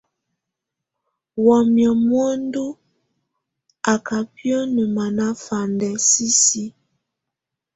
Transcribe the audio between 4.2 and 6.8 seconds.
biǝ́nǝ manafandɛ sisi.